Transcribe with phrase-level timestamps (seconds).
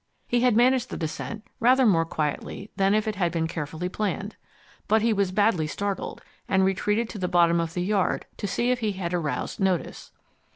[0.27, 4.35] He had managed the descent rather more quietly than if it had been carefully planned.
[4.87, 8.71] But he was badly startled, and retreated to the bottom of the yard to see
[8.71, 10.11] if he had aroused notice.